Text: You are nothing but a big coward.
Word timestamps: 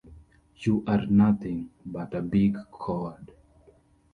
You 0.61 0.83
are 0.87 1.05
nothing 1.05 1.69
but 1.85 2.15
a 2.15 2.23
big 2.23 2.57
coward. 2.71 3.33